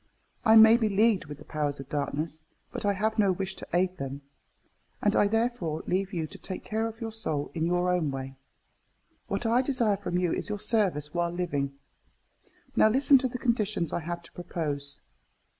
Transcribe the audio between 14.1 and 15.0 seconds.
to propose.